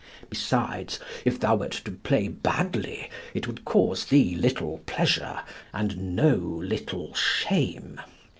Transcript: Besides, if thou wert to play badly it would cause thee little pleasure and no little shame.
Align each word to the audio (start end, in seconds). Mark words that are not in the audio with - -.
Besides, 0.31 0.99
if 1.25 1.39
thou 1.39 1.55
wert 1.57 1.73
to 1.85 1.91
play 1.91 2.27
badly 2.27 3.07
it 3.35 3.45
would 3.45 3.63
cause 3.65 4.05
thee 4.05 4.33
little 4.35 4.79
pleasure 4.87 5.41
and 5.73 6.15
no 6.15 6.33
little 6.37 7.13
shame. 7.13 7.99